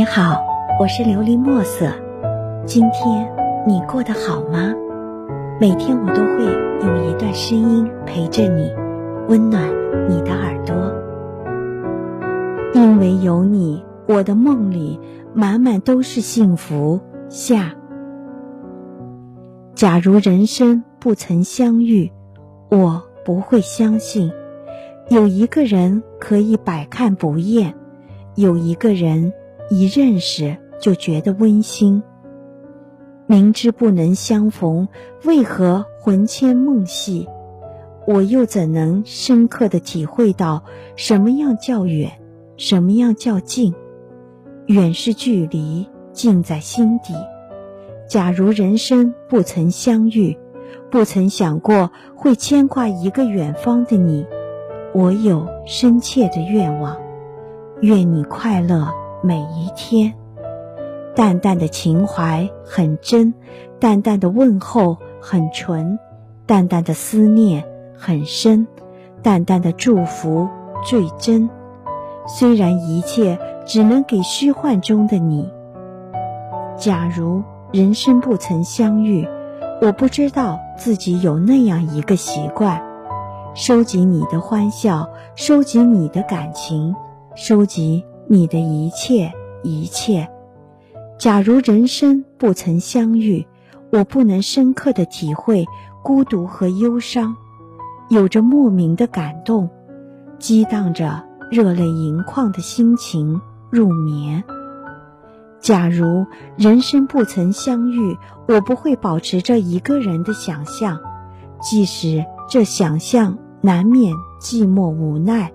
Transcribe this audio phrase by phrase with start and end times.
[0.00, 0.42] 你好，
[0.78, 1.92] 我是琉璃墨色。
[2.64, 3.30] 今天
[3.66, 4.74] 你过得好吗？
[5.60, 8.72] 每天我都会用一段声音陪着你，
[9.28, 9.62] 温暖
[10.08, 10.74] 你的耳朵。
[12.72, 14.98] 因为有你，我的梦里
[15.34, 16.98] 满满都是幸福。
[17.28, 17.74] 下，
[19.74, 22.10] 假如人生不曾相遇，
[22.70, 24.32] 我不会相信
[25.10, 27.74] 有一个人可以百看不厌，
[28.34, 29.30] 有一个人。
[29.70, 32.02] 一认识就觉得温馨。
[33.26, 34.88] 明知不能相逢，
[35.24, 37.28] 为何魂牵梦系？
[38.04, 40.64] 我又怎能深刻的体会到
[40.96, 42.10] 什么样叫远，
[42.56, 43.72] 什么样叫近？
[44.66, 47.14] 远是距离，近在心底。
[48.08, 50.36] 假如人生不曾相遇，
[50.90, 54.26] 不曾想过会牵挂一个远方的你，
[54.92, 56.96] 我有深切的愿望，
[57.82, 58.92] 愿你快乐。
[59.22, 60.14] 每一天，
[61.14, 63.34] 淡淡的情怀很真，
[63.78, 65.98] 淡淡的问候很纯，
[66.46, 68.66] 淡淡的思念很深，
[69.22, 70.48] 淡淡的祝福
[70.86, 71.50] 最真。
[72.26, 75.50] 虽然一切只能给虚幻中的你。
[76.78, 79.28] 假如人生不曾相遇，
[79.82, 82.82] 我不知道自己有那样一个习惯：
[83.54, 86.94] 收集你的欢笑，收集你的感情，
[87.34, 88.02] 收集。
[88.32, 89.32] 你的一切
[89.64, 90.30] 一切，
[91.18, 93.44] 假如人生不曾相遇，
[93.90, 95.66] 我不能深刻的体会
[96.04, 97.34] 孤独和忧伤，
[98.08, 99.68] 有着莫名的感动，
[100.38, 104.44] 激荡着热泪盈眶的心情入眠。
[105.58, 106.24] 假如
[106.56, 111.00] 人生不曾相遇，我不会保持着一个人的想象，
[111.60, 115.50] 即使这想象难免寂寞无奈，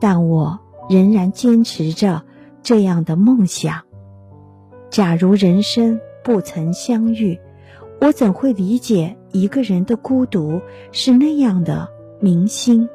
[0.00, 0.63] 但我。
[0.88, 2.22] 仍然坚持着
[2.62, 3.82] 这样的梦想。
[4.90, 7.38] 假如人生不曾相遇，
[8.00, 10.60] 我怎会理解一个人的孤独
[10.92, 11.88] 是那样的
[12.20, 12.88] 铭心？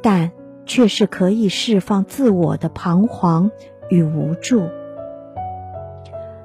[0.00, 0.30] 但
[0.64, 3.50] 却是可以释放自我的彷徨
[3.88, 4.62] 与无助，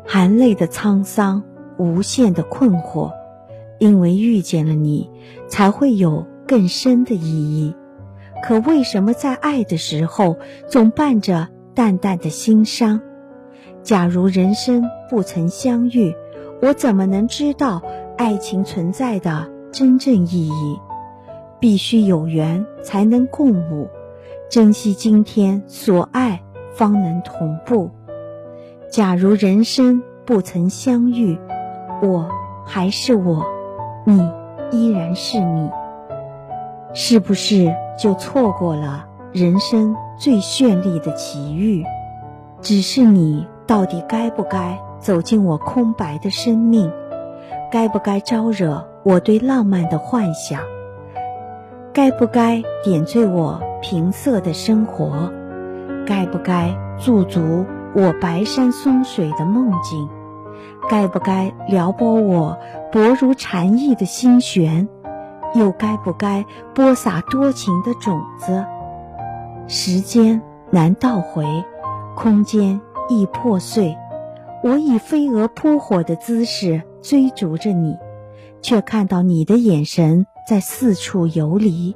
[0.05, 1.43] 含泪的沧桑，
[1.77, 3.11] 无限的困惑。
[3.79, 5.07] 因为遇见了你，
[5.47, 7.75] 才会有更深的意义。
[8.43, 10.37] 可为什么在爱的时候
[10.67, 13.01] 总伴着淡淡的心伤？
[13.83, 16.13] 假如人生不曾相遇，
[16.61, 17.81] 我怎么能知道
[18.17, 20.79] 爱情存在的真正意义？
[21.59, 23.89] 必须有缘才能共舞，
[24.49, 26.43] 珍惜今天所爱，
[26.73, 27.89] 方能同步。
[28.91, 31.37] 假如人生不曾相遇，
[32.01, 32.29] 我
[32.65, 33.45] 还是我，
[34.05, 34.31] 你
[34.71, 35.69] 依然是你。
[36.93, 41.83] 是不是就错过了人生最绚丽的奇遇？
[42.61, 46.91] 只是你到底该不该走进我空白的生命？
[47.71, 50.61] 该不该招惹我对浪漫的幻想？
[51.93, 55.31] 该不该点缀我平仄的生活？
[56.05, 60.09] 该不该驻足我白山松水的梦境？
[60.89, 62.57] 该不该撩拨我
[62.91, 64.87] 薄如蝉翼的心弦？
[65.57, 66.45] 又该不该
[66.75, 68.63] 播撒多情的种子？
[69.67, 70.41] 时间
[70.71, 71.45] 难倒回，
[72.15, 72.79] 空间
[73.09, 73.97] 易破碎。
[74.63, 77.97] 我以飞蛾扑火的姿势追逐着你，
[78.61, 81.95] 却看到你的眼神在四处游离。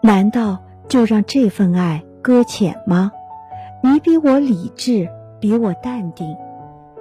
[0.00, 3.12] 难道就让这份爱搁浅吗？
[3.82, 5.08] 你比我理智，
[5.40, 6.36] 比我淡定。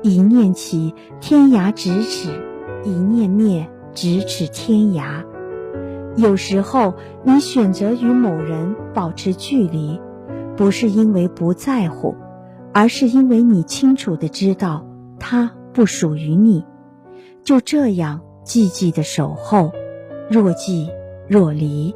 [0.01, 2.31] 一念起，天涯咫尺；
[2.83, 3.69] 一念灭。
[3.93, 5.25] 咫尺天涯，
[6.15, 6.93] 有时候
[7.23, 9.99] 你选择与某人保持距离，
[10.55, 12.15] 不是因为不在乎，
[12.73, 14.85] 而是因为你清楚的知道
[15.19, 16.63] 他不属于你。
[17.43, 19.71] 就这样寂寂的守候，
[20.29, 20.89] 若即
[21.27, 21.93] 若离，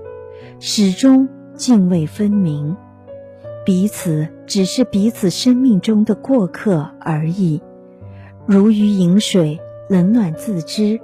[0.59, 2.75] 始终泾渭分明，
[3.65, 7.61] 彼此只是彼此生命中的过客而已。
[8.45, 9.59] 如鱼饮水，
[9.89, 10.99] 冷暖自知。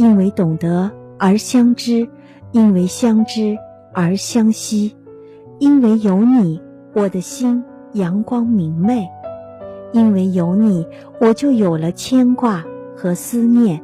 [0.00, 2.08] 因为懂得而相知，
[2.52, 3.58] 因为相知
[3.92, 4.96] 而相惜，
[5.58, 6.62] 因为有你，
[6.94, 7.62] 我的心
[7.92, 9.02] 阳光明媚；
[9.92, 10.86] 因为有你，
[11.20, 12.64] 我就有了牵挂
[12.96, 13.80] 和思念；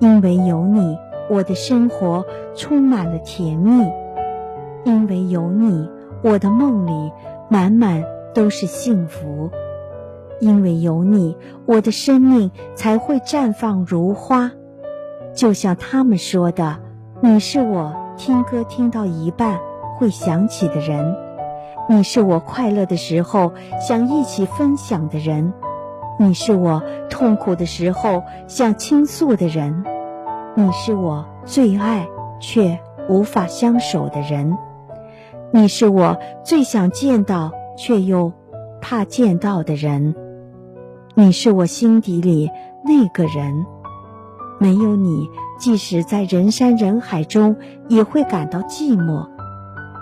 [0.00, 0.98] 因为有你，
[1.30, 3.86] 我的生活充满了甜蜜；
[4.84, 5.88] 因为有你，
[6.22, 7.10] 我的梦里
[7.48, 8.04] 满满
[8.34, 9.50] 都是幸福；
[10.42, 11.34] 因为有你，
[11.64, 14.52] 我的生命才会绽放如花。
[15.34, 16.78] 就像他们说的，
[17.20, 19.58] 你是我听歌听到一半
[19.96, 21.14] 会想起的人，
[21.88, 25.52] 你是我快乐的时候想一起分享的人，
[26.18, 29.84] 你是我痛苦的时候想倾诉的人，
[30.54, 32.08] 你是我最爱
[32.40, 32.78] 却
[33.08, 34.58] 无法相守的人，
[35.52, 38.32] 你是我最想见到却又
[38.80, 40.16] 怕见到的人，
[41.14, 42.50] 你是我心底里
[42.84, 43.64] 那个人。
[44.58, 47.56] 没有你，即使在人山人海中，
[47.88, 49.28] 也会感到寂寞；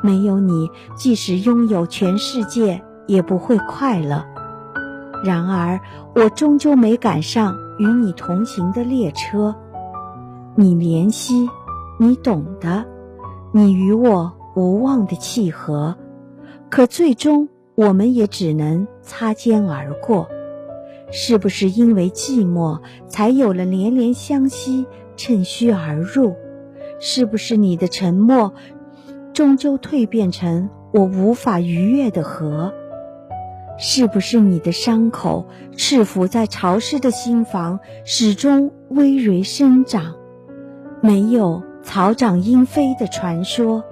[0.03, 4.25] 没有你，即使拥有全世界，也不会快乐。
[5.23, 5.81] 然而，
[6.15, 9.55] 我终究没赶上与你同行的列车。
[10.55, 11.49] 你怜惜，
[11.99, 12.85] 你懂得，
[13.53, 15.95] 你与我无望的契合，
[16.71, 20.27] 可最终，我们也只能擦肩而过。
[21.11, 24.87] 是不是因为寂寞，才有了连连相惜，
[25.17, 26.35] 趁虚而入？
[26.99, 28.55] 是不是你的沉默，
[29.33, 32.73] 终究蜕变成我无法逾越的河？
[33.79, 40.15] 是不是你的伤口，赤伏在潮湿的心房，始终葳蕤生长？
[41.03, 43.85] 没有草长莺飞的传说，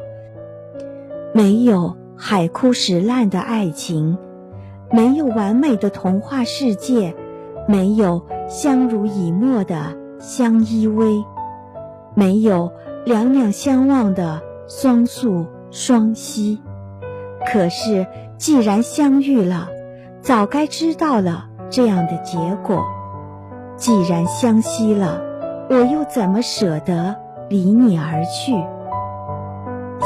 [1.34, 4.17] 没有海枯石烂的爱情。
[4.94, 7.17] 没有完美的童话世界，
[7.67, 9.75] 没有相濡以沫的
[10.20, 11.25] 相依偎，
[12.14, 12.70] 没有
[13.05, 16.61] 两两相望的双宿双栖。
[17.44, 18.06] 可是，
[18.38, 19.69] 既然相遇了，
[20.20, 22.79] 早该知道了这样的结果；
[23.76, 25.20] 既然相惜了，
[25.70, 27.17] 我又怎么舍得
[27.49, 28.52] 离你而去？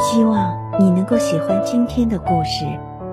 [0.01, 2.65] 希望你能够喜欢今天的故事，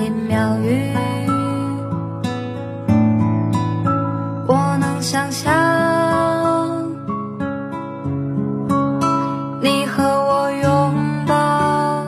[0.00, 0.94] 一秒雨，
[4.46, 5.52] 我能想象
[9.60, 10.94] 你和我拥
[11.26, 12.02] 抱，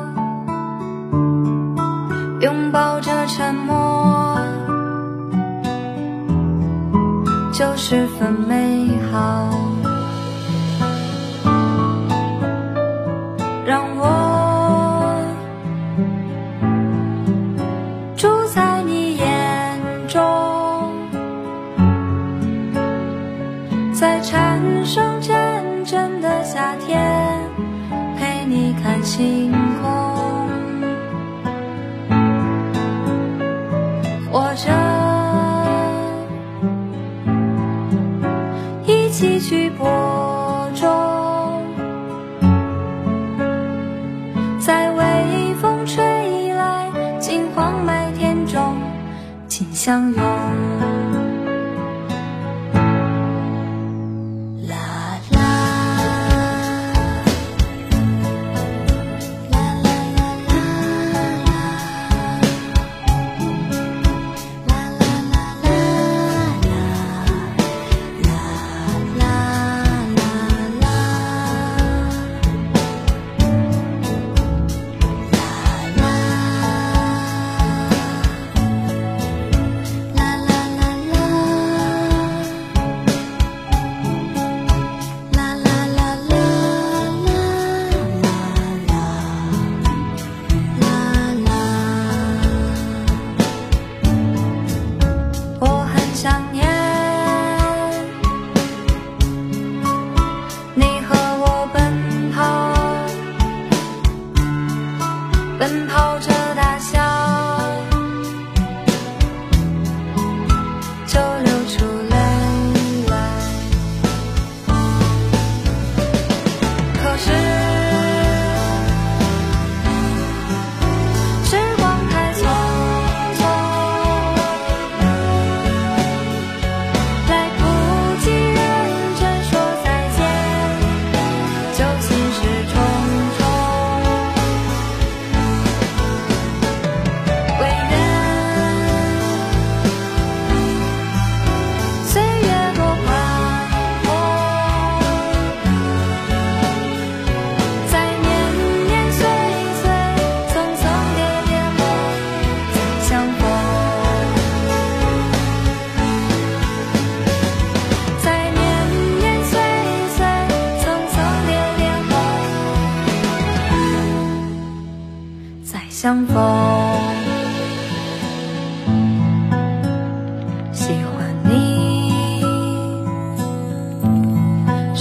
[2.41, 4.39] 拥抱着沉默，
[7.53, 9.62] 就十分美好。
[24.83, 27.01] 蝉声阵阵的夏天，
[28.19, 30.49] 陪你看星空，
[34.33, 34.73] 或者
[38.87, 39.39] 一起。
[39.39, 39.87] 去播
[40.75, 40.89] 种，
[44.59, 48.77] 在微风吹来金黄麦田中，
[49.47, 50.22] 紧相拥。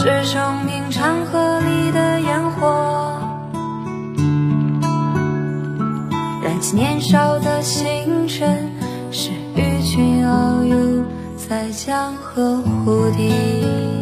[0.03, 3.21] 是生命长河里的烟火，
[6.43, 8.71] 燃起年少的星辰，
[9.11, 11.05] 是鱼群遨游
[11.37, 14.00] 在江河湖底。